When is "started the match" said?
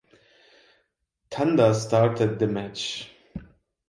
1.75-3.07